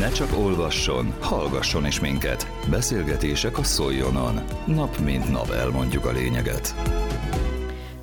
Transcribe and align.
Ne 0.00 0.10
csak 0.10 0.38
olvasson, 0.38 1.14
hallgasson 1.20 1.86
is 1.86 2.00
minket. 2.00 2.46
Beszélgetések 2.70 3.58
a 3.58 3.62
Szoljonon. 3.62 4.40
Nap 4.66 4.98
mint 4.98 5.30
nap 5.30 5.50
elmondjuk 5.50 6.04
a 6.04 6.12
lényeget. 6.12 6.74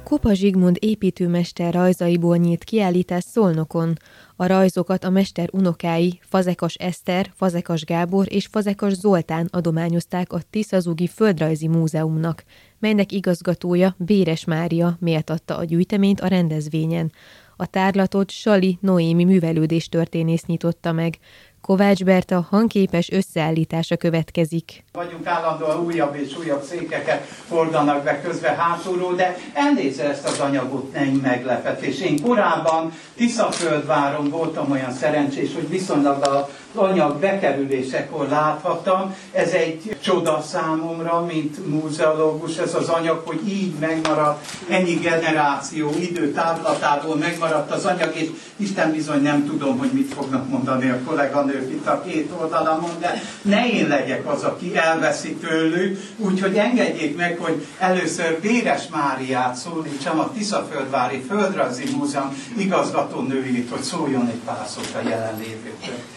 Kopa 0.04 0.34
Zsigmond 0.34 0.78
építőmester 0.80 1.74
rajzaiból 1.74 2.38
nyílt 2.38 2.64
kiállítás 2.64 3.24
Szolnokon. 3.24 3.98
A 4.36 4.46
rajzokat 4.46 5.04
a 5.04 5.10
mester 5.10 5.50
unokái 5.52 6.20
Fazekas 6.24 6.74
Eszter, 6.76 7.32
Fazekas 7.36 7.84
Gábor 7.84 8.26
és 8.30 8.48
Fazekas 8.52 8.94
Zoltán 8.94 9.48
adományozták 9.52 10.34
a 10.34 10.40
Tiszazugi 10.50 11.08
Földrajzi 11.08 11.68
Múzeumnak, 11.68 12.44
melynek 12.80 13.12
igazgatója 13.12 13.96
Béres 13.98 14.46
Mária 14.46 14.98
méltatta 15.00 15.58
a 15.58 15.64
gyűjteményt 15.64 16.20
a 16.20 16.28
rendezvényen. 16.28 17.12
A 17.60 17.66
tárlatot 17.66 18.32
Sali 18.32 18.78
Noémi 18.82 19.24
művelődés 19.24 19.90
történész 19.90 20.46
nyitotta 20.46 20.92
meg. 20.92 21.18
Kovács 21.62 22.04
Berta 22.04 22.48
hangképes 22.50 23.12
összeállítása 23.12 23.98
következik. 23.98 24.84
Vagyunk 24.92 25.28
állandóan 25.28 25.86
újabb 25.86 26.16
és 26.16 26.38
újabb 26.38 26.64
székeket 26.64 27.24
fordanak 27.24 28.04
be 28.04 28.22
közben 28.22 28.56
hátulról, 28.56 29.16
de 29.16 29.38
elnézze 29.54 30.04
ezt 30.10 30.28
az 30.28 30.40
anyagot, 30.40 30.94
ne 30.94 31.06
meglepetés. 31.22 32.02
Én 32.02 32.22
korábban 32.22 32.92
Tiszaföldváron 33.16 34.30
voltam 34.30 34.72
olyan 34.72 34.92
szerencsés, 34.92 35.54
hogy 35.54 35.70
viszonylag 35.70 36.24
a 36.24 36.50
anyag 36.76 37.20
bekerülésekor 37.20 38.28
láthattam. 38.28 39.16
Ez 39.32 39.52
egy 39.52 39.98
csoda 40.02 40.42
számomra, 40.42 41.26
mint 41.26 41.68
múzeológus, 41.68 42.58
ez 42.58 42.76
az 42.76 42.90
anyag, 42.90 43.22
hogy 43.26 43.48
így 43.48 43.74
megmaradt, 43.80 44.46
ennyi 44.70 44.94
generáció 44.94 45.90
időtávlatából 46.00 47.16
megmaradt 47.16 47.72
az 47.72 47.86
anyag, 47.86 48.16
és 48.16 48.30
Isten 48.56 48.92
bizony 48.92 49.22
nem 49.22 49.46
tudom, 49.46 49.78
hogy 49.78 49.92
mit 49.92 50.14
fognak 50.14 50.50
mondani 50.50 50.90
a 50.90 51.00
kolléganők 51.06 51.47
itt 51.56 51.88
a 51.88 52.04
két 52.08 52.32
oldalamon, 52.40 53.00
de 53.00 53.22
ne 53.42 53.70
én 53.70 53.88
legyek 53.88 54.30
az, 54.30 54.44
aki 54.44 54.78
elveszi 54.78 55.34
tőlük, 55.34 56.00
úgyhogy 56.18 56.58
engedjék 56.58 57.16
meg, 57.16 57.38
hogy 57.38 57.66
először 57.80 58.40
Béres 58.42 58.88
Máriát 58.88 59.56
szólítsam, 59.56 60.20
a 60.20 60.32
Tiszaföldvári 60.32 61.20
Földrajzi 61.30 61.96
Múzeum 61.96 62.44
igazgatónőjét, 62.58 63.70
hogy 63.70 63.82
szóljon 63.82 64.28
egy 64.28 64.42
pár 64.46 64.68
szót 64.68 64.96
a 65.04 65.10
jelenlévőkről. 65.10 66.17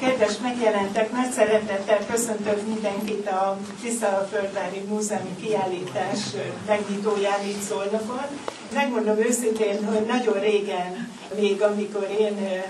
Kedves 0.00 0.38
megjelentek, 0.42 1.12
nagy 1.12 1.30
szeretettel 1.30 1.98
köszöntök 2.10 2.66
mindenkit 2.66 3.28
a 3.28 3.58
Tiszalföldvári 3.82 4.80
Múzeumi 4.88 5.36
Kiállítás 5.42 6.18
megnyitóján 6.66 7.44
itt 7.44 7.60
Szolnokon. 7.60 8.24
Megmondom 8.74 9.18
őszintén, 9.18 9.86
hogy 9.86 10.06
nagyon 10.06 10.40
régen, 10.40 11.12
még 11.36 11.62
amikor 11.62 12.08
én 12.18 12.62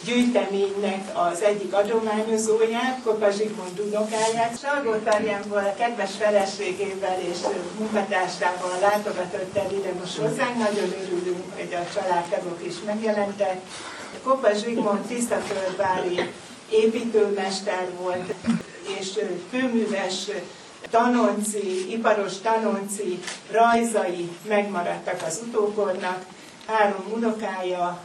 gyűjteménynek 0.05 1.09
az 1.13 1.41
egyik 1.41 1.73
adományozóját, 1.73 2.99
Kopa 3.03 3.29
Zsigmond 3.29 3.79
unokáját. 3.79 4.59
Salgótarjánból 4.59 5.57
a 5.57 5.73
kedves 5.77 6.11
feleségével 6.11 7.19
és 7.31 7.37
munkatársával 7.77 8.79
látogatott 8.79 9.57
el 9.57 9.71
ide 9.71 9.93
most 9.99 10.17
hozzánk. 10.17 10.57
Nagyon 10.57 10.93
örülünk, 11.03 11.43
hogy 11.55 11.73
a 11.73 11.93
családtagok 11.93 12.59
is 12.65 12.75
megjelentek. 12.85 13.61
Kopa 14.23 14.53
Zsigmond 14.53 14.99
tisztaföldvári 14.99 16.31
építőmester 16.69 17.87
volt, 18.01 18.33
és 18.99 19.19
kőműves 19.49 20.27
tanonci, 20.89 21.91
iparos 21.91 22.37
tanonci 22.37 23.19
rajzai 23.51 24.29
megmaradtak 24.47 25.21
az 25.27 25.41
utókornak. 25.47 26.25
Három 26.67 27.05
unokája, 27.13 28.01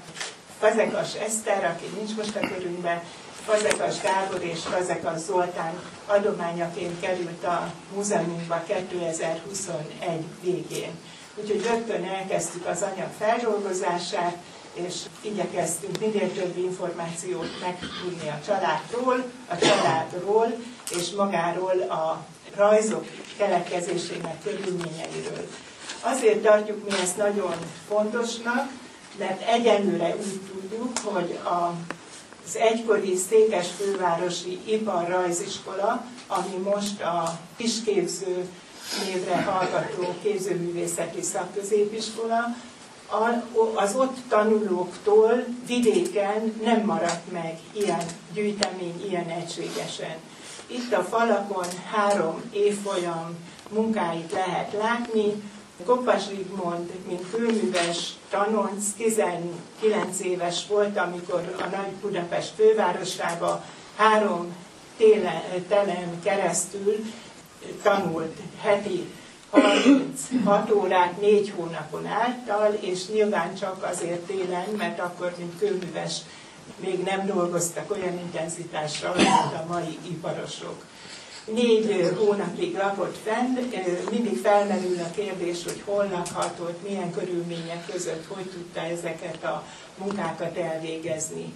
Fazekas 0.59 1.15
Eszter, 1.15 1.65
aki 1.65 1.85
nincs 1.97 2.17
most 2.17 2.37
a 2.37 2.41
körünkben, 2.55 3.03
Fazekas 3.45 4.01
Gábor 4.01 4.43
és 4.43 4.61
Fazekas 4.61 5.19
Zoltán 5.19 5.73
adományaként 6.07 7.01
került 7.01 7.45
a 7.45 7.73
múzeumunkba 7.95 8.63
2021 8.67 10.25
végén. 10.43 10.91
Úgyhogy 11.35 11.63
rögtön 11.63 12.05
elkezdtük 12.05 12.67
az 12.67 12.83
anyag 12.83 13.09
feldolgozását, 13.19 14.37
és 14.77 14.95
igyekeztünk 15.21 15.99
minél 15.99 16.33
több 16.33 16.57
információt 16.57 17.61
megtudni 17.61 18.29
a 18.29 18.41
családról, 18.47 19.25
a 19.49 19.57
családról, 19.57 20.47
és 20.91 21.11
magáról 21.11 21.81
a 21.81 22.25
rajzok 22.57 23.07
keletkezésének 23.37 24.43
körülményeiről. 24.43 25.49
Azért 26.01 26.43
tartjuk 26.43 26.85
mi 26.85 26.97
ezt 27.03 27.17
nagyon 27.17 27.55
fontosnak, 27.89 28.69
mert 29.19 29.49
egyenlőre 29.49 30.17
úgy 30.17 30.41
tudjuk, 30.53 30.99
hogy 30.99 31.39
a, 31.45 31.73
az 32.47 32.57
egykori 32.57 33.17
Székes 33.17 33.67
fővárosi 33.79 34.61
iparrajziskola, 34.65 36.05
ami 36.27 36.57
most 36.57 37.01
a 37.03 37.39
kisképző 37.57 38.49
névre 39.05 39.43
hallgató 39.43 40.15
képzőművészeti 40.23 41.23
szakközépiskola, 41.23 42.57
az 43.75 43.95
ott 43.95 44.17
tanulóktól 44.29 45.45
vidéken 45.67 46.61
nem 46.65 46.85
maradt 46.85 47.33
meg 47.33 47.59
ilyen 47.73 48.05
gyűjtemény, 48.35 49.05
ilyen 49.09 49.29
egységesen. 49.29 50.17
Itt 50.67 50.93
a 50.93 51.03
falakon 51.03 51.67
három 51.93 52.43
évfolyam 52.53 53.37
munkáit 53.71 54.33
lehet 54.33 54.73
látni, 54.73 55.43
Kopas 55.85 56.23
Zsigmond, 56.29 56.91
mint 57.09 57.27
főműves 57.27 58.13
tanonc, 58.31 58.85
19 58.97 60.21
éves 60.21 60.67
volt, 60.69 60.97
amikor 60.97 61.55
a 61.59 61.77
Nagy 61.77 61.93
Budapest 62.01 62.53
fővárosába 62.55 63.65
három 63.97 64.57
télen, 64.97 65.43
telen 65.69 66.21
keresztül 66.23 66.97
tanult 67.83 68.37
heti 68.61 69.07
36 69.61 70.71
órát 70.71 71.21
négy 71.21 71.53
hónapon 71.57 72.07
által, 72.07 72.73
és 72.81 73.09
nyilván 73.09 73.55
csak 73.55 73.89
azért 73.93 74.21
télen, 74.21 74.67
mert 74.77 75.01
akkor, 75.01 75.35
mint 75.39 75.59
kőműves, 75.59 76.17
még 76.81 77.03
nem 77.03 77.27
dolgoztak 77.27 77.91
olyan 77.91 78.19
intenzitással, 78.19 79.15
mint 79.15 79.29
a 79.29 79.65
mai 79.69 79.99
iparosok 80.09 80.83
négy 81.55 82.13
hónapig 82.19 82.77
lakott 82.77 83.17
fenn, 83.25 83.59
mindig 84.11 84.39
felmerül 84.39 84.99
a 84.99 85.11
kérdés, 85.15 85.63
hogy 85.65 85.83
hol 85.85 86.09
lakhatott, 86.13 86.89
milyen 86.89 87.13
körülmények 87.13 87.87
között, 87.93 88.27
hogy 88.29 88.45
tudta 88.45 88.81
ezeket 88.81 89.45
a 89.45 89.65
munkákat 89.99 90.57
elvégezni. 90.57 91.53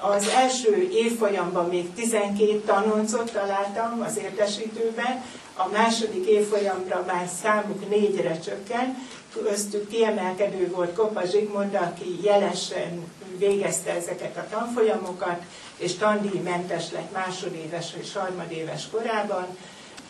Az 0.00 0.28
első 0.28 0.88
évfolyamban 0.92 1.68
még 1.68 1.94
12 1.94 2.60
tanoncot 2.66 3.32
találtam 3.32 4.02
az 4.06 4.16
értesítőben, 4.16 5.22
a 5.56 5.68
második 5.68 6.26
évfolyamra 6.26 7.04
már 7.06 7.28
számuk 7.42 7.88
négyre 7.88 8.38
csökkent, 8.38 8.96
köztük 9.32 9.88
kiemelkedő 9.88 10.70
volt 10.74 10.94
Kopa 10.94 11.24
Zsigmond, 11.24 11.74
aki 11.74 12.18
jelesen 12.22 13.12
végezte 13.38 13.90
ezeket 13.90 14.36
a 14.36 14.46
tanfolyamokat, 14.50 15.42
és 15.76 15.94
tandíjmentes 15.94 16.90
lett 16.92 17.12
másodéves 17.12 17.94
és 18.00 18.12
harmadéves 18.12 18.88
korában. 18.90 19.46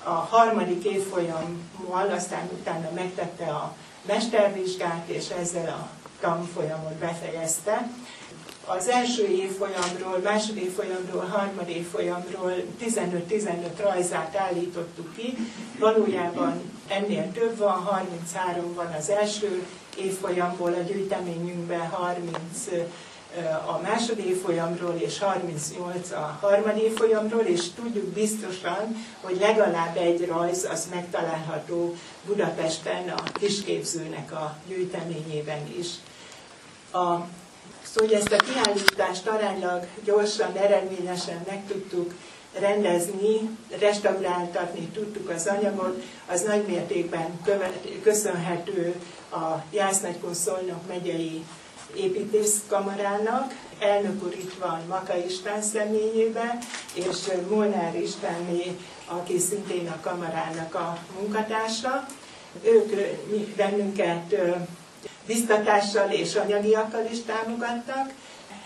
A 0.03 0.11
harmadik 0.11 0.85
évfolyammal 0.85 2.11
aztán 2.17 2.49
utána 2.53 2.91
megtette 2.95 3.47
a 3.47 3.75
mestervizsgát, 4.07 5.05
és 5.07 5.29
ezzel 5.41 5.69
a 5.69 5.89
tanfolyamot 6.21 6.95
befejezte. 6.95 7.89
Az 8.67 8.89
első 8.89 9.27
évfolyamról, 9.27 10.19
második 10.23 10.63
évfolyamról, 10.63 11.25
harmadik 11.25 11.77
évfolyamról 11.77 12.53
15-15 12.85 13.49
rajzát 13.77 14.37
állítottuk 14.37 15.17
ki. 15.17 15.37
Valójában 15.79 16.73
ennél 16.89 17.33
több 17.33 17.57
van, 17.57 17.83
33 17.85 18.75
van 18.75 18.95
az 18.99 19.09
első 19.09 19.67
évfolyamból, 19.99 20.73
a 20.73 20.81
gyűjteményünkben 20.81 21.89
30 21.89 22.39
a 23.67 23.81
második 23.83 24.25
évfolyamról 24.25 24.95
és 24.99 25.19
38 25.19 26.11
a 26.11 26.39
harmadik 26.41 26.83
évfolyamról, 26.83 27.45
és 27.45 27.71
tudjuk 27.71 28.05
biztosan, 28.05 28.97
hogy 29.21 29.37
legalább 29.41 29.97
egy 29.97 30.27
rajz 30.27 30.69
az 30.71 30.89
megtalálható 30.91 31.95
Budapesten 32.27 33.09
a 33.09 33.23
kisképzőnek 33.33 34.33
a 34.33 34.57
gyűjteményében 34.69 35.61
is. 35.79 35.87
A, 36.93 37.27
szóval, 37.95 38.17
ezt 38.17 38.33
a 38.33 38.37
kiállítást 38.37 39.27
aránylag 39.27 39.87
gyorsan, 40.05 40.57
eredményesen 40.57 41.45
meg 41.47 41.67
tudtuk 41.69 42.15
rendezni, 42.59 43.59
restauráltatni 43.79 44.87
tudtuk 44.87 45.29
az 45.29 45.47
anyagot, 45.47 46.03
az 46.27 46.43
nagy 46.43 46.67
mértékben 46.67 47.41
köszönhető 48.03 48.95
a 49.31 49.63
Jásznagykun 49.71 50.35
Szolnok 50.35 50.87
megyei 50.89 51.45
építészkamarának, 51.97 53.55
elnök 53.79 54.25
úr 54.25 54.33
itt 54.33 54.55
van 54.55 54.81
Maka 54.89 55.17
István 55.27 55.63
személyében, 55.63 56.59
és 56.95 57.17
Molnár 57.49 58.01
Istvánné, 58.01 58.77
aki 59.07 59.39
szintén 59.39 59.89
a 59.89 60.01
kamarának 60.01 60.75
a 60.75 60.99
munkatársa. 61.21 62.07
Ők 62.63 62.95
bennünket 63.57 64.35
biztatással 65.27 66.11
és 66.11 66.35
anyagiakkal 66.35 67.07
is 67.11 67.19
támogattak. 67.27 68.13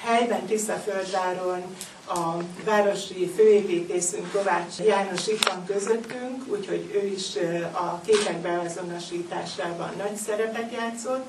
Helyben 0.04 0.46
Tiszaföldváron 0.46 1.62
a 2.06 2.36
városi 2.64 3.32
főépítészünk 3.36 4.32
Kovács 4.32 4.78
János 4.86 5.26
itt 5.26 5.48
van 5.48 5.64
közöttünk, 5.66 6.44
úgyhogy 6.46 6.90
ő 6.94 7.06
is 7.06 7.36
a 7.72 8.00
képek 8.06 8.38
beazonosításában 8.38 9.90
nagy 9.96 10.16
szerepet 10.16 10.72
játszott. 10.72 11.26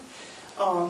A 0.58 0.88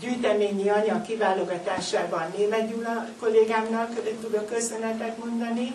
gyűjteményi 0.00 0.68
anyag 0.68 1.06
kiválogatásában 1.06 2.32
Német 2.36 2.68
Gyula 2.68 3.06
kollégámnak 3.20 3.92
tudok 4.20 4.46
köszönetet 4.46 5.18
mondani, 5.18 5.74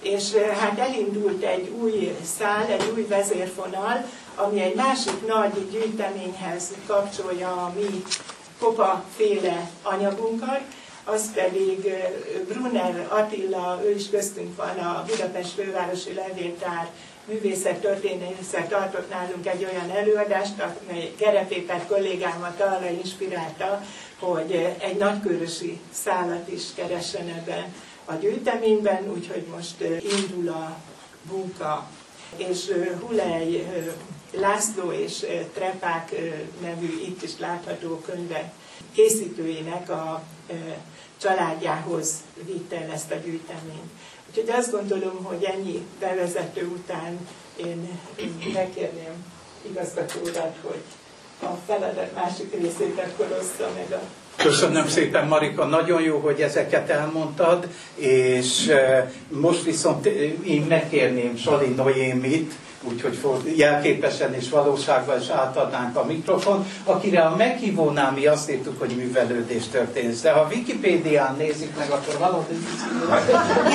és 0.00 0.34
hát 0.34 0.78
elindult 0.78 1.42
egy 1.42 1.68
új 1.68 2.16
szál, 2.38 2.66
egy 2.66 2.92
új 2.94 3.06
vezérfonal, 3.06 4.04
ami 4.46 4.60
egy 4.60 4.74
másik 4.74 5.26
nagy 5.26 5.70
gyűjteményhez 5.70 6.72
kapcsolja 6.86 7.48
a 7.48 7.72
mi 7.76 8.02
kopa 8.58 9.04
féle 9.16 9.70
anyagunkat, 9.82 10.60
az 11.04 11.32
pedig 11.32 11.94
Brunner 12.48 13.06
Attila, 13.08 13.80
ő 13.84 13.90
is 13.90 14.10
köztünk 14.10 14.56
van, 14.56 14.78
a 14.78 15.04
Budapest 15.06 15.50
Fővárosi 15.50 16.14
Levéltár 16.14 16.90
művészet 17.24 17.80
történészek 17.80 18.68
tartott 18.68 19.10
nálunk 19.10 19.46
egy 19.46 19.66
olyan 19.72 19.90
előadást, 19.90 20.54
amely 20.60 21.12
Gerepépet 21.18 21.86
kollégámat 21.86 22.60
arra 22.60 22.90
inspirálta, 22.90 23.82
hogy 24.18 24.52
egy 24.78 24.96
nagykörösi 24.96 25.80
szállat 25.90 26.48
is 26.52 26.62
keressen 26.74 27.28
ebben 27.28 27.74
a 28.04 28.14
gyűjteményben, 28.14 29.10
úgyhogy 29.12 29.46
most 29.54 29.80
indul 30.20 30.48
a 30.48 30.76
munka. 31.30 31.86
És 32.36 32.72
Hulej 33.00 33.66
László 34.30 34.92
és 34.92 35.26
Trepák 35.54 36.14
nevű 36.62 37.00
itt 37.06 37.22
is 37.22 37.38
látható 37.38 38.00
könyvek 38.06 38.52
készítőinek 38.92 39.90
a 39.90 40.22
családjához 41.20 42.14
vitte 42.46 42.76
el 42.76 42.92
ezt 42.92 43.10
a 43.10 43.14
gyűjteményt. 43.14 43.90
Úgyhogy 44.28 44.50
azt 44.50 44.70
gondolom, 44.70 45.24
hogy 45.24 45.44
ennyi 45.44 45.86
bevezető 46.00 46.66
után 46.66 47.28
én, 47.56 48.00
megkérném 48.54 49.24
igazgató 49.70 50.20
hogy 50.62 50.82
a 51.42 51.54
feladat 51.66 52.14
másik 52.14 52.52
részét 52.52 52.98
akkor 52.98 53.36
oszta 53.40 53.70
meg 53.74 53.92
a 53.92 54.02
Köszönöm 54.36 54.88
szépen, 54.88 55.26
Marika, 55.26 55.64
nagyon 55.64 56.02
jó, 56.02 56.18
hogy 56.18 56.40
ezeket 56.40 56.90
elmondtad, 56.90 57.68
és 57.94 58.72
most 59.28 59.62
viszont 59.62 60.06
én 60.44 60.62
megkérném 60.62 61.36
Sali 61.36 61.68
Noémit, 61.68 62.52
úgyhogy 62.92 63.56
jelképesen 63.56 64.34
és 64.34 64.50
valóságban 64.50 65.20
is 65.20 65.28
átadnánk 65.28 65.96
a 65.96 66.04
mikrofon, 66.04 66.66
akire 66.84 67.20
a 67.20 67.36
meghívónál 67.36 68.12
mi 68.12 68.26
azt 68.26 68.50
írtuk, 68.50 68.78
hogy 68.78 68.96
művelődés 68.96 69.68
történt. 69.68 70.22
De 70.22 70.32
ha 70.32 70.48
Wikipédián 70.50 71.34
nézik 71.38 71.76
meg, 71.76 71.90
akkor 71.90 72.18
valódi 72.18 72.54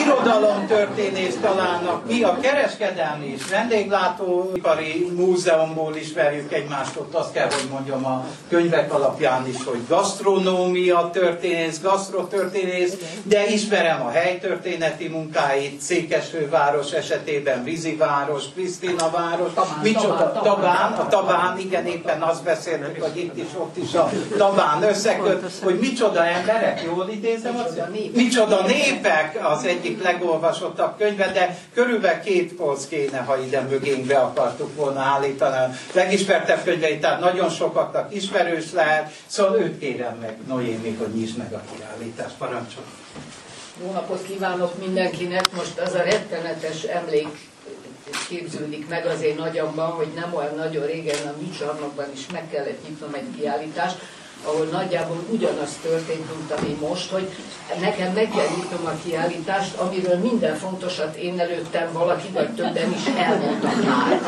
irodalom 0.03 0.67
történész 0.67 1.37
találnak 1.41 2.07
ki, 2.07 2.23
a 2.23 2.37
kereskedelmi 2.41 3.33
és 3.35 3.49
vendéglátóipari 3.49 5.11
múzeumból 5.15 5.95
ismerjük 5.95 6.53
egymást, 6.53 6.95
ott 6.95 7.13
azt 7.13 7.33
kell, 7.33 7.49
hogy 7.49 7.69
mondjam 7.71 8.05
a 8.05 8.25
könyvek 8.49 8.93
alapján 8.93 9.47
is, 9.47 9.63
hogy 9.65 9.79
gasztronómia 9.87 11.09
történész, 11.13 11.81
gasztrotörténész, 11.81 12.97
de 13.23 13.45
ismerem 13.47 14.05
a 14.05 14.09
helytörténeti 14.09 15.07
munkáit, 15.07 15.81
Székesfőváros 15.81 16.91
esetében 16.91 17.63
Víziváros, 17.63 18.43
Krisztin 18.53 18.95
a 19.03 19.09
város, 19.09 19.53
Tabán, 19.53 19.79
micsoda, 19.81 20.31
Tabán, 20.31 20.43
Tabán, 20.43 20.91
a 20.91 21.07
Tabán, 21.07 21.57
igen, 21.57 21.85
éppen 21.85 22.21
azt 22.21 22.43
beszéltük, 22.43 23.03
hogy 23.03 23.17
itt 23.17 23.37
is, 23.37 23.47
ott 23.57 23.77
is 23.77 23.93
a 23.93 24.09
Tabán 24.37 24.83
összeköt, 24.83 25.51
hogy 25.63 25.79
micsoda 25.79 26.25
emberek, 26.25 26.81
jól 26.83 27.09
idézem, 27.09 27.55
az, 27.55 27.81
micsoda 28.13 28.65
népek. 28.65 29.39
Az 29.43 29.65
egyik 29.65 30.03
legolvasottabb 30.03 30.97
könyve, 30.97 31.31
de 31.31 31.57
körülbelül 31.73 32.19
két 32.19 32.53
polc 32.53 32.87
kéne, 32.87 33.17
ha 33.17 33.37
ide 33.37 33.61
mögénk 33.61 34.05
be 34.05 34.17
akartuk 34.17 34.75
volna 34.75 34.99
állítani. 34.99 35.55
A 35.55 35.69
legismertebb 35.93 36.63
könyveit, 36.63 37.01
tehát 37.01 37.19
nagyon 37.19 37.49
sokaknak 37.49 38.15
ismerős 38.15 38.71
lehet, 38.71 39.11
szóval 39.25 39.59
őt 39.59 39.79
kérem 39.79 40.17
meg, 40.21 40.37
Noémi, 40.47 40.95
hogy 40.99 41.13
nyisd 41.13 41.37
meg 41.37 41.53
a 41.53 41.61
kiállítást, 41.75 42.35
parancsol. 42.37 42.83
Jó 43.81 43.91
napot 43.91 44.23
kívánok 44.23 44.77
mindenkinek! 44.79 45.55
Most 45.55 45.79
az 45.79 45.93
a 45.93 46.01
rettenetes 46.01 46.83
emlék 46.83 47.27
képződik 48.27 48.87
meg 48.87 49.05
az 49.05 49.21
én 49.21 49.39
agyamban, 49.39 49.91
hogy 49.91 50.07
nem 50.15 50.33
olyan 50.33 50.55
nagyon 50.55 50.85
régen 50.85 51.27
a 51.27 51.35
mi 51.41 51.49
csarnokban 51.49 52.05
is 52.13 52.25
meg 52.31 52.49
kellett 52.49 52.87
nyitnom 52.87 53.13
egy 53.13 53.35
kiállítást, 53.37 53.97
ahol 54.45 54.65
nagyjából 54.65 55.23
ugyanaz 55.29 55.77
történt, 55.81 56.35
mint 56.35 56.51
ami 56.51 56.77
most, 56.79 57.11
hogy 57.11 57.29
nekem 57.79 58.13
meg 58.13 58.29
kell 58.35 58.47
nyitnom 58.55 58.85
a 58.85 58.99
kiállítást, 59.03 59.75
amiről 59.77 60.17
minden 60.17 60.55
fontosat 60.55 61.15
én 61.15 61.39
előttem 61.39 61.91
valaki, 61.91 62.27
vagy 62.33 62.49
többen 62.49 62.93
is 62.93 63.05
elmondtak 63.17 63.83
már. 63.85 64.21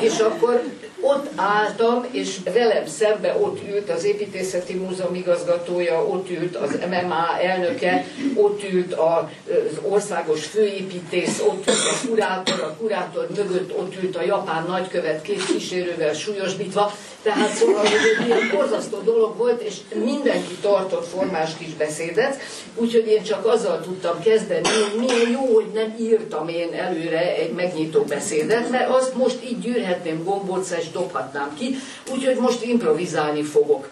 És 0.00 0.18
akkor 0.18 0.62
ott 1.08 1.26
álltam, 1.36 2.04
és 2.10 2.36
velem 2.52 2.86
szembe 2.86 3.36
ott 3.40 3.58
ült 3.68 3.90
az 3.90 4.04
építészeti 4.04 4.74
múzeum 4.74 5.14
igazgatója, 5.14 6.04
ott 6.06 6.30
ült 6.30 6.56
az 6.56 6.78
MMA 6.90 7.40
elnöke, 7.42 8.04
ott 8.34 8.62
ült 8.72 8.92
az 8.92 9.78
országos 9.82 10.46
főépítész, 10.46 11.40
ott 11.40 11.66
ült 11.66 11.78
a 11.78 12.06
kurátor, 12.08 12.60
a 12.60 12.74
kurátor 12.78 13.26
mögött 13.36 13.78
ott 13.78 14.02
ült 14.02 14.16
a 14.16 14.22
japán 14.22 14.64
nagykövet 14.68 15.22
két 15.22 15.44
kísérővel 15.44 16.12
súlyosbítva, 16.12 16.92
tehát 17.22 17.54
szóval, 17.54 17.80
hogy 17.80 17.90
egy 18.18 18.26
ilyen 18.26 18.50
borzasztó 18.54 18.98
dolog 18.98 19.36
volt, 19.36 19.62
és 19.62 19.74
mindenki 20.04 20.54
tartott 20.60 21.06
formás 21.06 21.50
kis 21.58 21.74
beszédet, 21.74 22.40
úgyhogy 22.74 23.06
én 23.06 23.22
csak 23.22 23.46
azzal 23.46 23.80
tudtam 23.80 24.20
kezdeni, 24.22 24.68
hogy 24.68 24.98
milyen 24.98 25.30
jó, 25.30 25.54
hogy 25.54 25.66
nem 25.74 25.94
írtam 26.00 26.48
én 26.48 26.74
előre 26.74 27.36
egy 27.36 27.52
megnyitó 27.52 28.02
beszédet, 28.02 28.70
mert 28.70 28.90
azt 28.90 29.14
most 29.14 29.38
így 29.44 29.58
gyűrhetném 29.58 30.24
gombóc 30.24 30.70
és 30.70 30.90
dobhatnám 30.98 31.54
ki, 31.58 31.76
úgyhogy 32.12 32.36
most 32.36 32.62
improvizálni 32.62 33.42
fogok. 33.42 33.88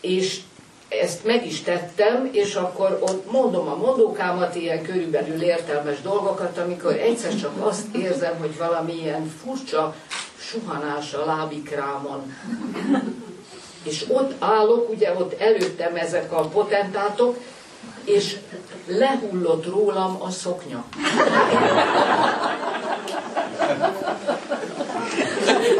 És 0.00 0.40
ezt 0.88 1.24
meg 1.24 1.46
is 1.46 1.60
tettem, 1.60 2.28
és 2.32 2.54
akkor 2.54 2.98
ott 3.00 3.30
mondom 3.30 3.68
a 3.68 3.76
mondókámat, 3.76 4.54
ilyen 4.54 4.82
körülbelül 4.82 5.42
értelmes 5.42 6.00
dolgokat, 6.00 6.58
amikor 6.58 6.92
egyszer 6.92 7.36
csak 7.36 7.52
azt 7.66 7.94
érzem, 7.94 8.36
hogy 8.38 8.56
valami 8.58 8.92
ilyen 8.92 9.32
furcsa 9.44 9.94
suhanás 10.38 11.14
a 11.14 11.24
lábikrámon. 11.24 12.34
És 13.82 14.04
ott 14.08 14.32
állok, 14.38 14.90
ugye 14.90 15.14
ott 15.14 15.40
előttem 15.40 15.96
ezek 15.96 16.32
a 16.32 16.40
potentátok, 16.40 17.36
és 18.04 18.36
lehullott 18.86 19.66
rólam 19.66 20.22
a 20.22 20.30
szoknya. 20.30 20.84
És 25.60 25.71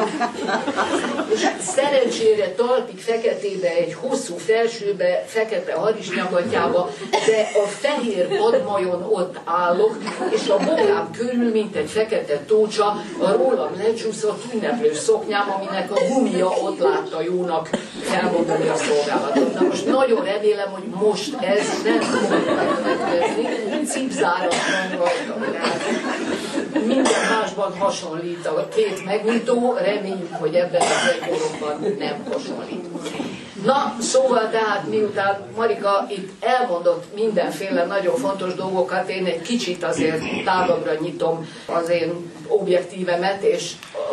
szerencsére 1.74 2.54
talpig 2.54 2.98
feketébe, 3.00 3.68
egy 3.68 3.94
hosszú 3.94 4.36
felsőbe, 4.36 5.24
fekete 5.26 5.74
harisnyagatyába, 5.74 6.90
de 7.10 7.48
a 7.64 7.66
fehér 7.66 8.36
padmajon 8.36 9.06
ott 9.10 9.36
állok, 9.44 9.96
és 10.30 10.48
a 10.48 10.56
bogám 10.56 11.10
körül, 11.16 11.50
mint 11.50 11.76
egy 11.76 11.90
fekete 11.90 12.38
tócsa, 12.46 12.86
a 13.18 13.32
rólam 13.32 13.76
lecsúszott 13.76 14.42
ünneplő 14.54 14.94
szoknyám, 14.94 15.54
aminek 15.56 15.90
a 15.90 16.00
gumia 16.08 16.48
ott 16.48 16.78
látta 16.78 17.22
jónak 17.22 17.68
felmondani 18.02 18.68
a 18.68 18.76
szolgálatot. 18.76 19.54
Na 19.54 19.60
most 19.60 19.86
nagyon 19.86 20.24
remélem, 20.24 20.70
hogy 20.70 20.84
most 20.84 21.34
ez 21.40 21.82
nem 21.84 22.00
fog 22.00 22.30
megkezdeni, 22.30 23.84
cipzárat 23.84 24.54
van 24.54 24.98
rajta. 24.98 25.34
Minden 26.86 27.28
másban 27.30 27.78
hasonlít 27.78 28.46
a 28.46 28.68
két 28.74 29.04
megnyitó, 29.04 29.74
reméljük, 29.78 30.34
hogy 30.34 30.54
ebben 30.54 30.80
az 30.80 31.10
egykorokban 31.12 31.96
nem 31.98 32.24
hasonlít. 32.32 32.84
Na, 33.64 33.96
szóval 34.00 34.50
tehát 34.50 34.88
miután 34.88 35.42
Marika 35.56 36.06
itt 36.10 36.44
elmondott 36.44 37.14
mindenféle 37.14 37.84
nagyon 37.84 38.16
fontos 38.16 38.54
dolgokat, 38.54 39.08
én 39.08 39.26
egy 39.26 39.42
kicsit 39.42 39.84
azért 39.84 40.44
távolabbra 40.44 40.94
nyitom 41.00 41.48
az 41.66 41.88
én 41.88 42.32
objektívemet, 42.46 43.42
és, 43.42 43.72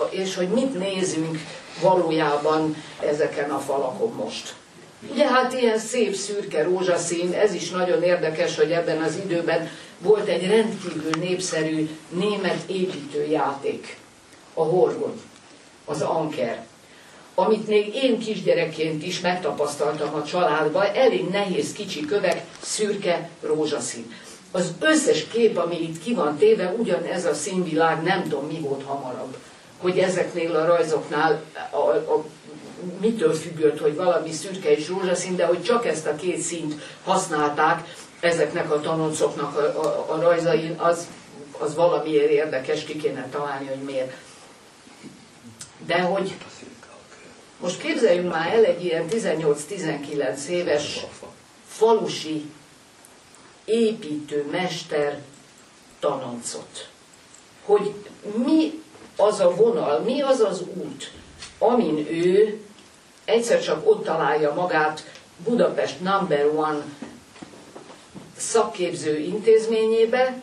és 0.10 0.36
hogy 0.36 0.48
mit 0.48 0.80
nézünk 0.80 1.38
valójában 1.82 2.76
ezeken 3.00 3.50
a 3.50 3.60
falakon 3.60 4.14
most. 4.24 4.54
Ugye 5.08 5.28
hát 5.28 5.54
ilyen 5.54 5.80
szép 5.80 6.16
szürke 6.16 6.64
rózsaszín, 6.64 7.34
ez 7.34 7.54
is 7.54 7.70
nagyon 7.70 8.04
érdekes, 8.04 8.56
hogy 8.56 8.72
ebben 8.72 9.02
az 9.02 9.16
időben 9.26 9.70
volt 10.00 10.28
egy 10.28 10.48
rendkívül 10.48 11.12
népszerű 11.20 11.90
német 12.10 12.64
építőjáték, 12.68 13.98
a 14.54 14.64
horgon, 14.64 15.22
az 15.86 16.02
anker, 16.02 16.66
amit 17.36 17.68
még 17.68 17.96
én 17.96 18.20
kisgyerekként 18.20 19.04
is 19.04 19.20
megtapasztaltam 19.20 20.14
a 20.14 20.24
családban, 20.24 20.86
elég 20.96 21.30
nehéz 21.30 21.74
kicsi 21.74 22.06
kövek, 22.06 22.44
szürke, 22.62 23.30
rózsaszín. 23.42 24.14
Az 24.52 24.74
összes 24.80 25.28
kép, 25.28 25.58
ami 25.58 25.82
itt 25.82 26.04
ki 26.04 26.14
van 26.14 26.38
téve, 26.38 26.74
ugyanez 26.78 27.26
a 27.26 27.34
színvilág, 27.34 28.04
nem 28.04 28.24
tudom 28.24 28.46
mi 28.46 28.60
volt 28.60 28.84
hamarabb, 28.84 29.38
hogy 29.78 29.98
ezeknél 30.00 30.56
a 30.56 30.66
rajzoknál 30.66 31.42
a, 31.72 31.76
a, 31.90 32.26
mitől 33.00 33.34
függött, 33.34 33.80
hogy 33.80 33.96
valami 33.96 34.32
szürke 34.32 34.72
és 34.72 34.88
rózsaszín, 34.88 35.36
de 35.36 35.46
hogy 35.46 35.64
csak 35.64 35.86
ezt 35.86 36.08
a 36.08 36.16
két 36.16 36.40
színt 36.40 36.82
használták, 37.04 37.96
ezeknek 38.20 38.72
a 38.72 38.80
tanoncoknak 38.80 39.58
a, 39.58 39.84
a, 39.84 40.14
a 40.14 40.22
rajzain, 40.22 40.76
az, 40.78 41.08
az 41.58 41.76
valamiért 41.76 42.32
érdekes, 42.32 42.84
ki 42.84 42.96
kéne 42.98 43.28
találni, 43.32 43.68
hogy 43.68 43.84
miért. 43.84 44.14
De 45.86 46.02
hogy 46.02 46.34
most 47.60 47.82
képzeljünk 47.82 48.32
már 48.32 48.54
el 48.54 48.64
egy 48.64 48.84
ilyen 48.84 49.06
18-19 49.10 50.46
éves 50.46 51.06
falusi 51.68 52.46
építő 53.66 54.48
mester 54.52 55.20
tanoncot. 56.00 56.90
Hogy 57.66 57.94
mi 58.46 58.84
az 59.16 59.40
a 59.40 59.56
vonal, 59.56 60.00
mi 60.00 60.22
az 60.22 60.40
az 60.40 60.62
út, 60.62 61.12
amin 61.58 61.98
ő 61.98 62.60
egyszer 63.30 63.62
csak 63.62 63.90
ott 63.90 64.04
találja 64.04 64.54
magát 64.54 65.04
Budapest 65.44 66.00
number 66.02 66.46
one 66.46 66.86
szakképző 68.38 69.20
intézményébe, 69.20 70.42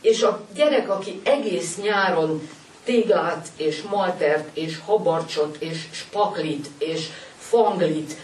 és 0.00 0.22
a 0.22 0.46
gyerek, 0.54 0.90
aki 0.90 1.20
egész 1.24 1.76
nyáron 1.76 2.48
téglát, 2.84 3.48
és 3.56 3.82
maltert, 3.82 4.56
és 4.56 4.78
habarcsot, 4.84 5.56
és 5.58 5.86
spaklit, 5.90 6.66
és 6.78 7.08
fanglit, 7.38 8.16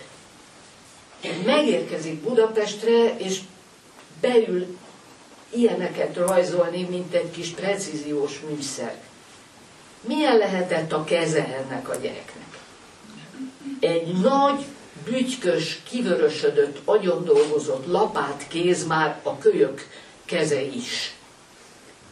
megérkezik 1.45 2.21
Budapestre, 2.21 3.17
és 3.17 3.41
beül 4.21 4.79
ilyeneket 5.51 6.17
rajzolni, 6.17 6.87
mint 6.91 7.15
egy 7.15 7.31
kis 7.31 7.49
precíziós 7.49 8.41
műszer. 8.49 8.95
Milyen 10.01 10.37
lehetett 10.37 10.93
a 10.93 11.05
keze 11.05 11.47
ennek 11.47 11.89
a 11.89 11.95
gyereknek? 11.95 12.62
Egy 13.83 14.21
nagy 14.21 14.65
bütykös, 15.05 15.81
kivörösödött, 15.89 16.79
agyon 16.85 17.25
dolgozott 17.25 17.87
lapát 17.87 18.45
kéz 18.49 18.87
már 18.87 19.21
a 19.23 19.39
kölyök 19.39 19.87
keze 20.25 20.61
is. 20.61 21.15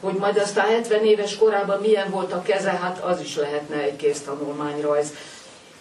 Hogy 0.01 0.15
majd 0.15 0.37
aztán 0.37 0.67
70 0.67 1.05
éves 1.05 1.37
korában 1.37 1.81
milyen 1.81 2.11
volt 2.11 2.33
a 2.33 2.43
keze, 2.43 2.71
hát 2.71 3.05
az 3.05 3.21
is 3.21 3.37
lehetne 3.37 3.77
egy 3.77 3.97
kész 3.97 4.21
tanulmányrajz. 4.21 5.13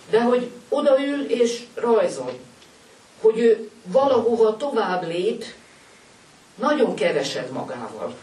De 0.10 0.22
hogy 0.22 0.52
odaül 0.70 1.22
és 1.22 1.64
rajzol, 1.76 2.40
hogy 3.22 3.38
ő 3.38 3.70
valahova 3.84 4.58
tovább 4.58 5.08
lép, 5.08 5.44
nagyon 6.56 6.96
keveset 6.96 7.52
magával. 7.52 8.16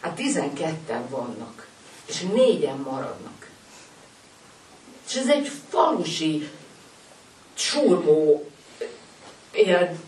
Hát 0.00 0.20
12-en 0.22 1.02
vannak, 1.08 1.68
és 2.06 2.20
négyen 2.20 2.76
maradnak. 2.76 3.37
És 5.08 5.14
ez 5.14 5.28
egy 5.28 5.50
falusi 5.68 6.48
csurmó, 7.54 8.50
ilyen 9.52 10.00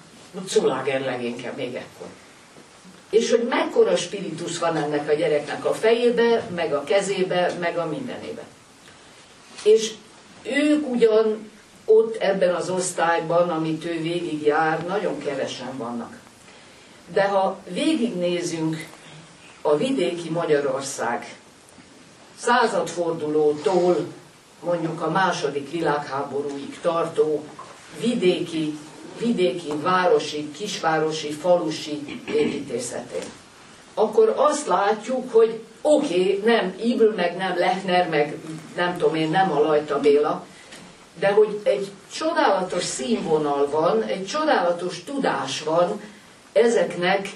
culáger 0.46 1.00
legényke 1.00 1.52
még 1.56 1.74
ekkor. 1.74 2.06
És 3.10 3.30
hogy 3.30 3.46
mekkora 3.48 3.96
spiritus 3.96 4.58
van 4.58 4.76
ennek 4.76 5.08
a 5.08 5.12
gyereknek 5.12 5.64
a 5.64 5.74
fejébe, 5.74 6.48
meg 6.54 6.74
a 6.74 6.84
kezébe, 6.84 7.54
meg 7.60 7.78
a 7.78 7.86
mindenébe. 7.86 8.42
És 9.62 9.92
ők 10.42 10.88
ugyan 10.88 11.50
ott 11.84 12.16
ebben 12.16 12.54
az 12.54 12.70
osztályban, 12.70 13.48
amit 13.48 13.84
ő 13.84 14.00
végigjár, 14.00 14.86
nagyon 14.86 15.18
kevesen 15.18 15.76
vannak. 15.76 16.18
De 17.12 17.24
ha 17.24 17.58
végignézünk 17.68 18.86
a 19.62 19.76
vidéki 19.76 20.30
Magyarország 20.30 21.36
századfordulótól 22.36 24.06
mondjuk 24.60 25.00
a 25.02 25.10
második 25.10 25.70
világháborúig 25.70 26.78
tartó 26.80 27.44
vidéki, 28.00 28.78
vidéki, 29.18 29.72
városi, 29.82 30.50
kisvárosi, 30.52 31.30
falusi 31.30 32.22
építészetén. 32.26 33.22
Akkor 33.94 34.34
azt 34.36 34.66
látjuk, 34.66 35.32
hogy 35.32 35.60
oké, 35.80 36.20
okay, 36.20 36.42
nem 36.44 36.74
Ibl, 36.82 37.08
meg 37.16 37.36
nem 37.36 37.58
Lechner, 37.58 38.08
meg 38.08 38.36
nem 38.76 38.96
tudom 38.96 39.14
én, 39.14 39.30
nem 39.30 39.52
a 39.52 39.60
Lajta 39.60 40.00
Béla, 40.00 40.46
de 41.18 41.32
hogy 41.32 41.60
egy 41.62 41.90
csodálatos 42.12 42.84
színvonal 42.84 43.68
van, 43.70 44.02
egy 44.02 44.26
csodálatos 44.26 45.04
tudás 45.04 45.62
van 45.62 46.00
ezeknek 46.52 47.28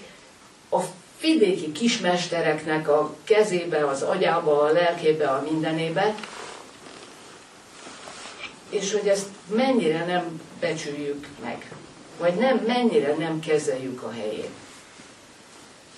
a 0.71 0.79
vidéki 1.21 1.73
kismestereknek 1.73 2.89
a 2.89 3.15
kezébe, 3.25 3.87
az 3.87 4.03
agyába, 4.03 4.61
a 4.61 4.73
lelkébe, 4.73 5.29
a 5.29 5.45
mindenébe, 5.51 6.15
és 8.75 8.93
hogy 8.93 9.09
ezt 9.09 9.27
mennyire 9.47 10.05
nem 10.05 10.41
becsüljük 10.61 11.27
meg, 11.43 11.71
vagy 12.19 12.35
nem, 12.35 12.57
mennyire 12.67 13.15
nem 13.19 13.41
kezeljük 13.41 14.03
a 14.03 14.11
helyét. 14.11 14.51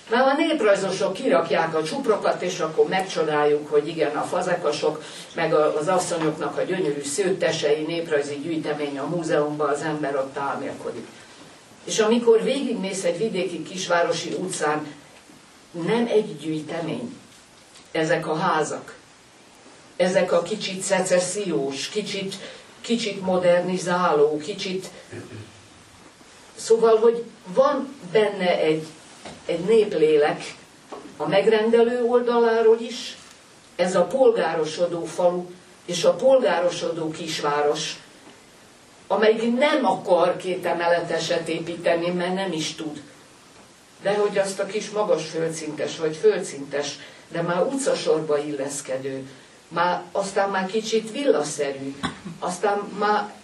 Mert 0.09 0.25
a 0.25 0.35
néprajzosok 0.37 1.13
kirakják 1.13 1.75
a 1.75 1.83
csuprokat, 1.83 2.41
és 2.41 2.59
akkor 2.59 2.87
megcsodáljuk, 2.87 3.67
hogy 3.67 3.87
igen, 3.87 4.15
a 4.15 4.21
fazekasok, 4.21 5.03
meg 5.35 5.53
az 5.53 5.87
asszonyoknak 5.87 6.57
a 6.57 6.61
gyönyörű 6.61 7.01
szőttesei 7.03 7.81
néprajzi 7.81 8.35
gyűjtemény 8.35 8.99
a 8.99 9.07
múzeumban, 9.07 9.69
az 9.69 9.81
ember 9.81 10.15
ott 10.15 10.37
álmélkodik. 10.37 11.07
És 11.83 11.99
amikor 11.99 12.43
végigmész 12.43 13.03
egy 13.03 13.17
vidéki 13.17 13.63
kisvárosi 13.63 14.33
utcán, 14.33 14.87
nem 15.71 16.07
egy 16.07 16.37
gyűjtemény, 16.37 17.17
ezek 17.91 18.27
a 18.27 18.35
házak, 18.35 18.95
ezek 19.95 20.31
a 20.31 20.41
kicsit 20.41 20.81
szecessziós, 20.81 21.89
kicsit 21.89 22.35
kicsit 22.87 23.21
modernizáló, 23.21 24.37
kicsit... 24.37 24.87
Szóval, 26.55 26.97
hogy 26.97 27.23
van 27.53 27.95
benne 28.11 28.59
egy, 28.59 28.85
egy 29.45 29.59
néplélek 29.59 30.55
a 31.17 31.27
megrendelő 31.27 32.03
oldaláról 32.03 32.79
is, 32.79 33.17
ez 33.75 33.95
a 33.95 34.03
polgárosodó 34.03 35.05
falu 35.05 35.45
és 35.85 36.03
a 36.03 36.13
polgárosodó 36.13 37.09
kisváros, 37.09 37.95
amelyik 39.07 39.57
nem 39.57 39.85
akar 39.85 40.37
két 40.37 40.65
emeleteset 40.65 41.47
építeni, 41.47 42.09
mert 42.09 42.33
nem 42.33 42.51
is 42.51 42.75
tud. 42.75 43.01
De 44.01 44.15
hogy 44.15 44.37
azt 44.37 44.59
a 44.59 44.65
kis 44.65 44.89
magas 44.89 45.25
földszintes, 45.25 45.97
vagy 45.97 46.15
földszintes, 46.15 46.99
de 47.31 47.41
már 47.41 47.61
utcasorba 47.61 48.37
illeszkedő, 48.37 49.27
már, 49.67 50.03
aztán 50.11 50.49
már 50.49 50.65
kicsit 50.65 51.11
villaszerű, 51.11 51.95
aztán 52.39 52.77
már 52.99 53.35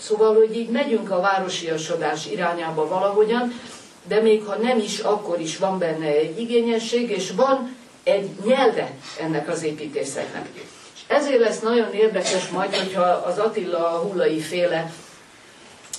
Szóval, 0.00 0.34
hogy 0.34 0.56
így 0.56 0.68
megyünk 0.68 1.10
a 1.10 1.20
városiasodás 1.20 2.26
irányába 2.26 2.88
valahogyan, 2.88 3.60
de 4.04 4.20
még 4.20 4.44
ha 4.44 4.56
nem 4.56 4.78
is, 4.78 4.98
akkor 4.98 5.40
is 5.40 5.56
van 5.56 5.78
benne 5.78 6.06
egy 6.06 6.40
igényesség, 6.40 7.10
és 7.10 7.30
van 7.30 7.76
egy 8.02 8.30
nyelve 8.44 8.90
ennek 9.20 9.48
az 9.48 9.62
építészetnek. 9.62 10.48
És 10.94 11.00
ezért 11.06 11.40
lesz 11.40 11.60
nagyon 11.60 11.92
érdekes 11.94 12.48
majd, 12.48 12.74
hogyha 12.76 13.02
az 13.02 13.38
Attila 13.38 13.88
Hullai 13.88 14.40
féle 14.40 14.92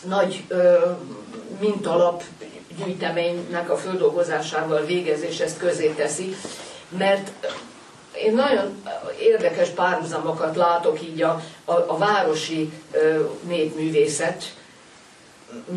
nagy 0.08 0.44
mintalap 1.60 2.24
gyűjteménynek 2.84 3.70
a 3.70 3.78
földolgozásával 3.78 4.86
végez, 4.86 5.22
és 5.22 5.40
ezt 5.40 5.58
közé 5.58 5.88
teszi, 5.88 6.36
mert 6.98 7.32
én 8.16 8.34
nagyon 8.34 8.84
érdekes 9.20 9.70
párhuzamokat 9.70 10.56
látok 10.56 11.02
így 11.02 11.22
a, 11.22 11.42
a, 11.66 11.74
a 11.74 11.98
városi 11.98 12.72
ö, 12.92 13.26
népművészet, 13.42 14.56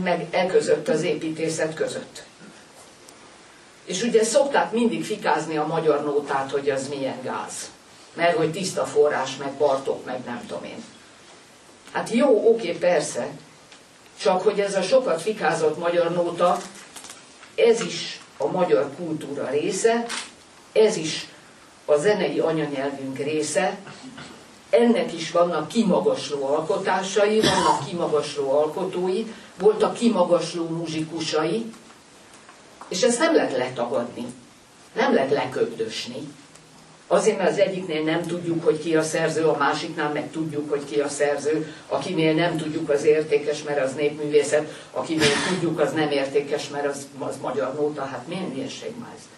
meg 0.03 0.27
e 0.31 0.47
között, 0.47 0.89
az 0.89 1.03
építészet 1.03 1.75
között. 1.75 2.23
És 3.85 4.03
ugye 4.03 4.25
szokták 4.25 4.73
mindig 4.73 5.05
fikázni 5.05 5.57
a 5.57 5.67
magyar 5.67 6.05
nótát, 6.05 6.51
hogy 6.51 6.71
az 6.71 6.89
milyen 6.89 7.23
gáz. 7.23 7.71
Mert 8.15 8.37
hogy 8.37 8.51
tiszta 8.51 8.85
forrás, 8.85 9.37
meg 9.37 9.53
Bartok, 9.53 10.05
meg 10.05 10.21
nem 10.25 10.45
tudom 10.47 10.65
én. 10.65 10.85
Hát 11.93 12.11
jó, 12.11 12.49
oké, 12.49 12.73
persze. 12.73 13.29
Csak 14.21 14.43
hogy 14.43 14.61
ez 14.61 14.75
a 14.75 14.83
sokat 14.83 15.23
fikázott 15.23 15.79
magyar 15.79 16.11
nóta, 16.11 16.59
ez 17.55 17.81
is 17.81 18.21
a 18.37 18.47
magyar 18.47 18.91
kultúra 18.97 19.49
része, 19.51 20.07
ez 20.73 20.97
is 20.97 21.29
a 21.85 21.97
zenei 21.97 22.39
anyanyelvünk 22.39 23.19
része, 23.19 23.77
ennek 24.71 25.13
is 25.13 25.31
vannak 25.31 25.69
kimagasló 25.69 26.47
alkotásai, 26.47 27.41
vannak 27.41 27.87
kimagasló 27.87 28.51
alkotói, 28.51 29.25
voltak 29.59 29.95
kimagasló 29.95 30.69
muzsikusai, 30.69 31.73
és 32.89 33.03
ezt 33.03 33.19
nem 33.19 33.35
lehet 33.35 33.57
letagadni, 33.57 34.25
nem 34.95 35.15
lehet 35.15 35.31
leköpdösni. 35.31 36.29
Azért, 37.07 37.39
mert 37.39 37.51
az 37.51 37.59
egyiknél 37.59 38.03
nem 38.03 38.23
tudjuk, 38.23 38.65
hogy 38.65 38.79
ki 38.79 38.97
a 38.97 39.03
szerző, 39.03 39.45
a 39.47 39.57
másiknál 39.57 40.13
meg 40.13 40.31
tudjuk, 40.31 40.71
hogy 40.71 40.85
ki 40.85 41.01
a 41.01 41.09
szerző, 41.09 41.75
akinél 41.89 42.35
nem 42.35 42.57
tudjuk, 42.57 42.89
az 42.89 43.05
értékes, 43.05 43.63
mert 43.63 43.85
az 43.85 43.95
népművészet, 43.95 44.89
akinél 44.91 45.33
tudjuk, 45.49 45.81
az 45.81 45.93
nem 45.93 46.11
értékes, 46.11 46.69
mert 46.69 46.87
az, 46.87 47.07
az 47.19 47.37
magyar 47.43 47.75
nóta, 47.75 48.05
hát 48.05 48.29
milyen 48.29 48.53
hülyeség 48.55 48.93
már 49.01 49.13
ez. 49.17 49.34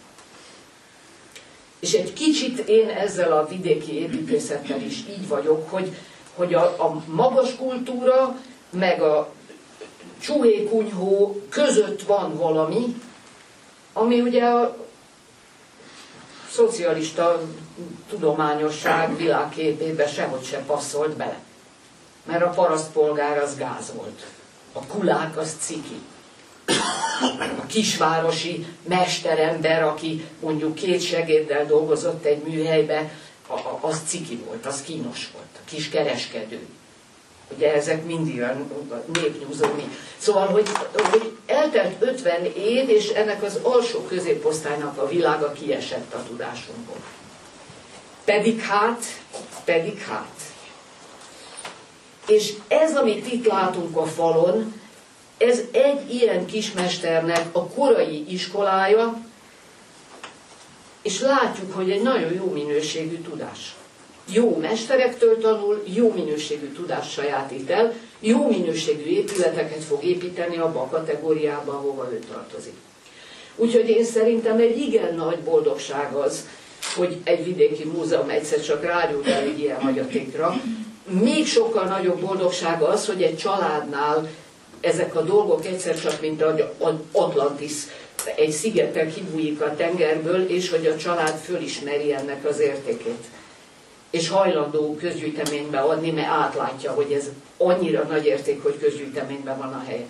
És 1.79 1.93
egy 1.93 2.13
kicsit 2.13 2.59
én 2.59 2.89
ezzel 2.89 3.31
a 3.31 3.47
vidéki 3.47 3.99
építészettel 3.99 4.81
is 4.81 5.03
így 5.09 5.27
vagyok, 5.27 5.69
hogy, 5.69 5.95
hogy 6.35 6.53
a, 6.53 6.63
a 6.63 7.03
magas 7.07 7.55
kultúra, 7.55 8.35
meg 8.69 9.01
a 9.01 9.33
csuhékunyhó 10.21 11.41
között 11.49 12.01
van 12.01 12.37
valami, 12.37 13.01
ami 13.93 14.21
ugye 14.21 14.43
a 14.43 14.75
szocialista 16.49 17.41
tudományosság 18.09 19.17
világképébe 19.17 20.07
sehogy 20.07 20.43
se 20.43 20.59
passzolt 20.59 21.15
bele. 21.15 21.39
Mert 22.23 22.43
a 22.43 22.49
parasztpolgár 22.49 23.37
az 23.37 23.57
gáz 23.57 23.93
volt. 23.95 24.25
A 24.73 24.85
kulák 24.85 25.37
az 25.37 25.55
ciki. 25.59 26.01
A 27.59 27.65
kisvárosi 27.67 28.65
mesterember, 28.87 29.83
aki 29.83 30.25
mondjuk 30.39 30.75
két 30.75 31.01
segéddel 31.01 31.65
dolgozott 31.65 32.25
egy 32.25 32.43
műhelybe, 32.43 33.11
az 33.79 34.01
ciki 34.05 34.35
volt, 34.35 34.65
az 34.65 34.81
kínos 34.81 35.29
volt. 35.33 35.47
A 35.55 35.69
kis 35.69 35.89
kereskedő. 35.89 36.59
Ugye 37.55 37.73
ezek 37.73 38.05
mind 38.05 38.27
ilyen 38.27 38.71
népnyúzómi. 39.13 39.89
Szóval, 40.17 40.47
hogy, 40.47 40.67
hogy 40.93 41.31
eltelt 41.45 41.95
50 41.99 42.45
év, 42.45 42.89
és 42.89 43.07
ennek 43.07 43.43
az 43.43 43.59
alsó 43.61 43.99
középosztálynak 43.99 44.97
a 44.97 45.07
világa 45.07 45.51
kiesett 45.51 46.13
a 46.13 46.23
tudásunkból. 46.27 46.97
Pedig 48.25 48.59
hát, 48.59 49.03
pedig 49.65 49.97
hát. 49.97 50.41
És 52.27 52.53
ez, 52.67 52.95
amit 52.95 53.31
itt 53.31 53.45
látunk 53.45 53.97
a 53.97 54.05
falon, 54.05 54.73
ez 55.37 55.61
egy 55.71 56.13
ilyen 56.13 56.45
kismesternek 56.45 57.45
a 57.51 57.67
korai 57.67 58.25
iskolája, 58.27 59.25
és 61.01 61.19
látjuk, 61.19 61.73
hogy 61.73 61.91
egy 61.91 62.01
nagyon 62.01 62.33
jó 62.33 62.51
minőségű 62.51 63.21
tudás 63.21 63.75
jó 64.31 64.57
mesterektől 64.61 65.37
tanul, 65.37 65.83
jó 65.93 66.13
minőségű 66.13 66.71
tudást 66.71 67.11
sajátít 67.11 67.69
el, 67.69 67.93
jó 68.19 68.47
minőségű 68.47 69.09
épületeket 69.09 69.83
fog 69.83 70.03
építeni 70.03 70.57
abba 70.57 70.81
a 70.81 70.87
kategóriába, 70.87 71.71
ahova 71.71 72.09
ő 72.11 72.19
tartozik. 72.31 72.73
Úgyhogy 73.55 73.89
én 73.89 74.03
szerintem 74.03 74.57
egy 74.59 74.77
igen 74.77 75.15
nagy 75.15 75.39
boldogság 75.39 76.13
az, 76.13 76.47
hogy 76.95 77.17
egy 77.23 77.43
vidéki 77.43 77.83
múzeum 77.83 78.29
egyszer 78.29 78.61
csak 78.61 78.83
rágyújt 78.83 79.27
el 79.27 79.41
egy 79.41 79.59
ilyen 79.59 79.81
hagyatékra. 79.81 80.61
Még 81.21 81.45
sokkal 81.45 81.85
nagyobb 81.85 82.19
boldogság 82.19 82.81
az, 82.81 83.05
hogy 83.05 83.21
egy 83.21 83.37
családnál 83.37 84.29
ezek 84.81 85.15
a 85.15 85.21
dolgok 85.21 85.65
egyszer 85.65 85.99
csak, 85.99 86.21
mint 86.21 86.43
Atlantis, 87.11 87.73
egy 88.35 88.51
szigetek 88.51 89.13
kibújik 89.13 89.61
a 89.61 89.75
tengerből, 89.75 90.49
és 90.49 90.69
hogy 90.69 90.87
a 90.87 90.97
család 90.97 91.35
fölismeri 91.35 92.13
ennek 92.13 92.45
az 92.45 92.59
értékét 92.59 93.25
és 94.09 94.29
hajlandó 94.29 94.95
közgyűjteménybe 94.95 95.79
adni, 95.79 96.11
mert 96.11 96.27
átlátja, 96.27 96.91
hogy 96.91 97.11
ez 97.11 97.29
annyira 97.57 98.03
nagy 98.03 98.25
érték, 98.25 98.63
hogy 98.63 98.79
közgyűjteményben 98.79 99.57
van 99.57 99.73
a 99.73 99.83
helye. 99.87 100.05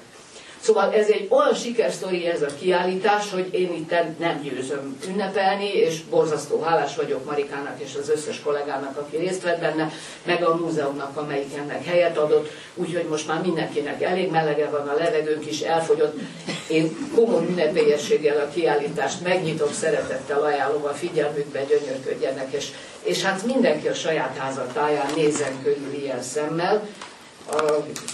Szóval 0.59 0.93
ez 0.93 1.07
egy 1.07 1.27
olyan 1.29 1.53
sikersztori 1.53 2.27
ez 2.27 2.41
a 2.41 2.55
kiállítás, 2.59 3.31
hogy 3.31 3.53
én 3.53 3.73
itt 3.73 3.93
nem 4.19 4.41
győzöm 4.41 4.97
ünnepelni, 5.07 5.67
és 5.67 6.01
borzasztó 6.01 6.61
hálás 6.61 6.95
vagyok 6.95 7.25
Marikának 7.25 7.75
és 7.77 7.95
az 8.01 8.09
összes 8.09 8.41
kollégának, 8.41 8.97
aki 8.97 9.17
részt 9.17 9.43
vett 9.43 9.59
benne, 9.59 9.91
meg 10.23 10.43
a 10.43 10.55
múzeumnak, 10.55 11.17
amelyik 11.17 11.57
ennek 11.57 11.85
helyet 11.85 12.17
adott, 12.17 12.49
úgyhogy 12.75 13.05
most 13.09 13.27
már 13.27 13.41
mindenkinek 13.41 14.01
elég 14.01 14.31
melege 14.31 14.69
van, 14.69 14.87
a 14.87 14.93
levegőnk 14.93 15.45
is 15.45 15.61
elfogyott. 15.61 16.19
Én 16.67 17.11
komoly 17.15 17.45
ünnepélyességgel 17.45 18.39
a 18.39 18.49
kiállítást 18.53 19.21
megnyitok, 19.21 19.73
szeretettel 19.73 20.43
ajánlom 20.43 20.83
a 20.83 20.93
figyelmükbe, 20.93 21.63
gyönyörködjenek, 21.63 22.53
és, 22.53 22.67
és 23.03 23.23
hát 23.23 23.45
mindenki 23.45 23.87
a 23.87 23.93
saját 23.93 24.37
házatáján 24.37 25.11
nézzen 25.15 25.61
körül 25.63 25.93
ilyen 25.93 26.21
szemmel, 26.21 26.87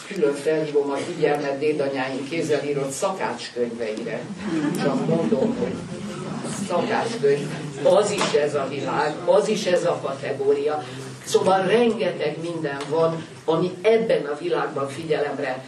külön 0.08 0.34
felhívom 0.34 0.92
a 0.92 0.96
figyelmet 0.96 1.60
dédanyáink 1.60 2.30
kézzel 2.30 2.64
írott 2.64 2.92
szakácskönyveire. 2.92 4.22
Csak 4.84 5.08
mondom, 5.08 5.58
hogy 5.60 5.74
szakácskönyv, 6.68 7.48
az 7.84 8.12
is 8.12 8.34
ez 8.34 8.56
a 8.56 8.68
világ, 8.70 9.16
az 9.26 9.48
is 9.48 9.66
ez 9.66 9.86
a 9.86 10.00
kategória. 10.02 10.84
Szóval 11.26 11.66
rengeteg 11.66 12.38
minden 12.42 12.78
van, 12.90 13.26
ami 13.46 13.72
ebben 13.82 14.26
a 14.26 14.38
világban 14.38 14.90
figyelemre, 14.90 15.66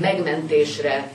megmentésre, 0.00 1.12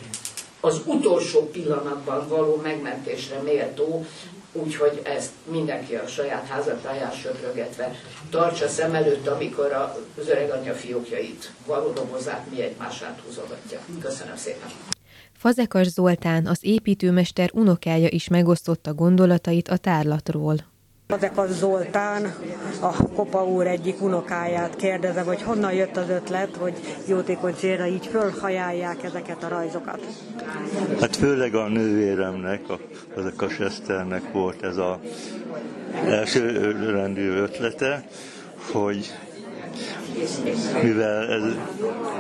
az 0.60 0.82
utolsó 0.86 1.50
pillanatban 1.50 2.28
való 2.28 2.60
megmentésre 2.64 3.42
méltó, 3.42 4.06
úgyhogy 4.52 5.02
ezt 5.04 5.32
mindenki 5.52 5.96
a 5.96 6.08
saját 6.08 6.48
házatáján 6.48 7.12
söprögetve 7.12 7.96
tartsa 8.30 8.68
szem 8.68 8.96
előtt, 8.96 9.28
amikor 9.28 9.72
az 10.18 10.28
öreg 10.30 10.50
anyja 10.50 10.74
fiókjait 10.74 11.52
valódobozzák, 11.66 12.50
mi 12.50 12.62
egymását 12.62 13.22
húzogatja. 13.26 13.80
Köszönöm 14.00 14.36
szépen! 14.36 14.70
Fazekas 15.38 15.88
Zoltán, 15.88 16.46
az 16.46 16.60
építőmester 16.62 17.50
unokája 17.54 18.08
is 18.10 18.28
megosztotta 18.28 18.94
gondolatait 18.94 19.68
a 19.68 19.78
tárlatról. 19.78 20.71
Fazekas 21.12 21.50
Zoltán, 21.50 22.34
a 22.80 23.08
Kopa 23.16 23.46
úr 23.46 23.68
egyik 23.68 24.02
unokáját 24.02 24.76
kérdezem, 24.76 25.26
hogy 25.26 25.42
honnan 25.42 25.74
jött 25.74 25.98
az 25.98 26.10
ötlet, 26.10 26.56
hogy 26.56 26.74
jótékony 27.08 27.54
célra 27.54 27.86
így 27.86 28.06
fölhajálják 28.06 29.04
ezeket 29.04 29.44
a 29.44 29.48
rajzokat. 29.48 30.00
Hát 31.00 31.16
főleg 31.16 31.56
a 31.56 31.68
nővéremnek, 31.68 32.70
a 32.70 32.80
Fazekas 33.14 33.60
Eszternek 33.60 34.32
volt 34.32 34.64
ez 34.64 34.78
a 34.78 35.00
első 36.06 36.72
rendű 36.92 37.30
ötlete, 37.30 38.04
hogy 38.72 39.14
mivel 40.84 41.28
ez 41.28 41.44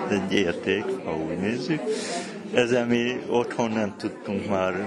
egy 0.10 0.34
érték, 0.34 0.84
ha 1.04 1.16
úgy 1.16 1.38
nézzük, 1.38 1.82
ezzel 2.54 2.86
mi 2.86 3.22
otthon 3.30 3.72
nem 3.72 3.94
tudtunk 3.98 4.50
már 4.50 4.86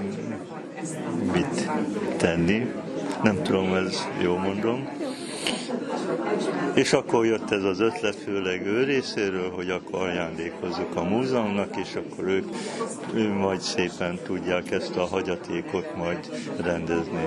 mit 1.32 1.70
tenni, 2.16 2.72
nem 3.24 3.42
tudom, 3.42 3.74
ez 3.74 4.08
jó 4.22 4.36
mondom. 4.36 4.88
És 6.74 6.92
akkor 6.92 7.26
jött 7.26 7.50
ez 7.50 7.62
az 7.62 7.80
ötlet, 7.80 8.14
főleg 8.14 8.66
ő 8.66 8.84
részéről, 8.84 9.50
hogy 9.50 9.70
akkor 9.70 10.02
ajándékozzuk 10.02 10.96
a 10.96 11.02
múzeumnak, 11.02 11.76
és 11.76 11.94
akkor 11.94 12.28
ők 12.28 12.44
ő 13.14 13.28
majd 13.28 13.60
szépen 13.60 14.18
tudják 14.24 14.70
ezt 14.70 14.96
a 14.96 15.06
hagyatékot 15.06 15.96
majd 15.96 16.18
rendezni. 16.62 17.26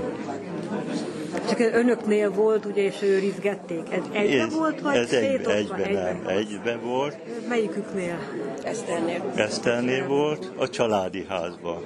Csak 1.47 1.60
önöknél 1.60 2.31
volt, 2.31 2.65
ugye, 2.65 2.81
és 2.81 3.01
őrizgették. 3.01 3.81
Ez 3.91 4.03
egybe 4.12 4.41
ez, 4.41 4.53
volt, 4.53 4.81
vagy 4.81 4.95
ez 4.95 5.12
egy, 5.12 5.23
egyben, 5.23 5.55
egyben, 5.55 5.91
nem, 5.91 6.27
egyben 6.27 6.81
volt. 6.81 7.17
Melyiküknél? 7.47 8.19
Eszternél. 8.63 9.33
Eszternél 9.36 10.07
volt, 10.07 10.51
a 10.57 10.69
családi 10.69 11.25
házban. 11.29 11.81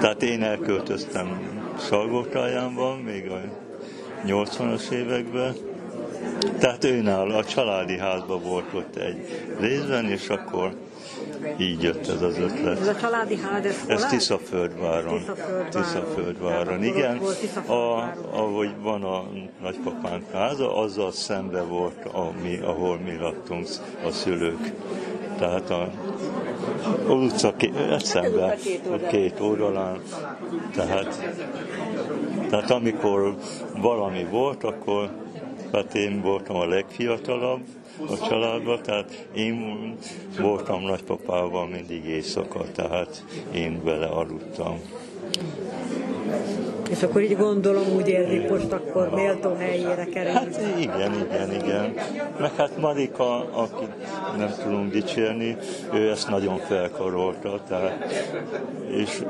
Tehát 0.00 0.22
én 0.22 0.42
elköltöztem 0.42 1.56
Salgótájánban, 1.78 2.98
még 2.98 3.30
a 3.30 3.40
80-as 4.26 4.90
években, 4.90 5.54
tehát 6.58 6.84
őnál 6.84 7.30
a 7.30 7.44
családi 7.44 7.98
házban 7.98 8.42
volt 8.42 8.72
ott 8.74 8.96
egy 8.96 9.44
részben, 9.60 10.10
és 10.10 10.28
akkor 10.28 10.74
így 11.58 11.82
jött 11.82 12.08
ez 12.08 12.22
az 12.22 12.38
ötlet. 12.38 12.80
Ez 12.80 12.88
a 12.88 12.96
családi 12.96 13.36
ház, 13.36 13.64
ez 13.64 13.84
Ez 13.86 14.06
Tiszaföldváron. 14.06 15.18
Tiszaföldváron. 15.18 15.70
Tiszaföldváron, 15.70 16.84
igen. 16.84 17.20
A, 17.66 18.12
ahogy 18.30 18.70
van 18.80 19.02
a 19.02 19.24
nagypapánk 19.62 20.30
háza, 20.32 20.76
azzal 20.76 21.12
szembe 21.12 21.60
volt, 21.62 22.04
ami, 22.12 22.56
ahol 22.56 22.98
mi 22.98 23.16
laktunk 23.16 23.66
a 24.06 24.10
szülők. 24.10 24.72
Tehát 25.38 25.70
a, 25.70 25.90
a 27.08 27.12
utca 27.12 27.56
két, 27.56 27.74
szembe, 27.98 28.56
a 28.90 29.06
két 29.08 29.40
oldalán. 29.40 30.00
Tehát, 30.74 31.34
tehát 32.50 32.70
amikor 32.70 33.36
valami 33.76 34.24
volt, 34.30 34.64
akkor 34.64 35.10
hát 35.72 35.94
én 35.94 36.20
voltam 36.20 36.56
a 36.56 36.66
legfiatalabb, 36.66 37.60
a 37.98 38.28
családban, 38.28 38.82
tehát 38.82 39.26
én 39.34 39.96
voltam 40.38 40.82
nagypapával 40.82 41.66
mindig 41.68 42.04
éjszaka, 42.04 42.64
tehát 42.74 43.24
én 43.52 43.84
vele 43.84 44.06
aludtam. 44.06 44.80
És 46.96 47.02
akkor 47.02 47.22
így 47.22 47.36
gondolom, 47.36 47.84
úgy 47.96 48.08
érzik, 48.08 48.50
most 48.50 48.72
akkor 48.72 49.10
méltó 49.14 49.54
helyére 49.54 50.04
kerül. 50.04 50.32
Hát 50.32 50.60
igen, 50.78 51.12
igen, 51.12 51.52
igen. 51.52 51.94
Meg 52.40 52.54
hát 52.56 52.78
Marika, 52.78 53.52
akit 53.52 53.94
nem 54.36 54.54
tudunk 54.62 54.92
dicsérni, 54.92 55.56
ő 55.92 56.10
ezt 56.10 56.28
nagyon 56.28 56.58
felkarolta, 56.58 57.60
tehát, 57.68 58.14
és 58.90 59.24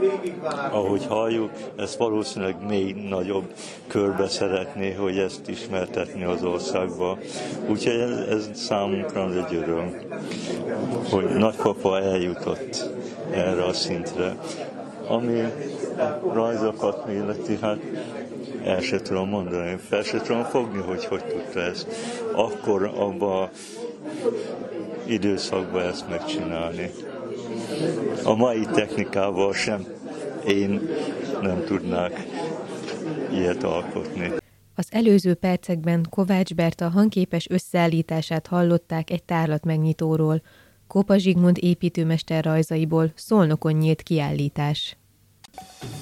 ahogy 0.70 1.06
halljuk, 1.06 1.50
ezt 1.76 1.96
valószínűleg 1.96 2.56
még 2.68 2.96
nagyobb 3.08 3.52
körbe 3.86 4.28
szeretné, 4.28 4.92
hogy 4.92 5.18
ezt 5.18 5.48
ismertetni 5.48 6.24
az 6.24 6.42
országba. 6.44 7.18
Úgyhogy 7.68 8.00
ez, 8.00 8.10
ez 8.10 8.50
számunkra 8.54 9.30
egy 9.32 9.54
öröm, 9.54 9.96
hogy 11.10 11.24
nagypapa 11.24 12.00
eljutott 12.00 12.90
erre 13.30 13.64
a 13.64 13.72
szintre 13.72 14.36
ami 15.08 15.42
rajzokat 16.32 17.08
illeti, 17.12 17.58
hát 17.60 17.78
el 18.64 18.80
se 18.80 19.00
tudom 19.00 19.28
mondani, 19.28 19.76
fel 19.76 20.02
se 20.02 20.20
tudom 20.20 20.42
fogni, 20.42 20.78
hogy 20.78 21.04
hogy 21.04 21.24
tudta 21.24 21.60
ezt. 21.60 21.86
Akkor 22.32 22.92
abban 22.96 23.48
időszakban 25.06 25.82
ezt 25.82 26.08
megcsinálni. 26.08 26.90
A 28.24 28.34
mai 28.34 28.66
technikával 28.74 29.52
sem 29.52 29.86
én 30.46 30.88
nem 31.42 31.64
tudnák 31.64 32.26
ilyet 33.32 33.62
alkotni. 33.62 34.32
Az 34.74 34.88
előző 34.90 35.34
percekben 35.34 36.06
Kovács 36.10 36.54
Berta 36.54 36.88
hangképes 36.88 37.46
összeállítását 37.50 38.46
hallották 38.46 39.10
egy 39.10 39.22
tárlat 39.22 39.64
megnyitóról, 39.64 40.42
Kópa 40.86 41.16
Zsigmond 41.16 41.56
építőmester 41.60 42.44
rajzaiból 42.44 43.12
Szolnokon 43.14 43.72
nyílt 43.72 44.02
kiállítás. 44.02 44.96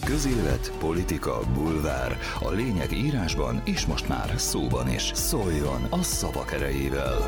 Közélet, 0.05 0.73
politika, 0.79 1.41
bulvár. 1.55 2.19
A 2.41 2.51
lényeg 2.51 2.93
írásban 2.93 3.63
és 3.65 3.87
most 3.87 4.09
már 4.09 4.33
szóban 4.37 4.89
is. 4.89 5.11
Szóljon 5.15 5.83
a 5.91 6.03
szavak 6.03 6.53
erejével! 6.53 7.27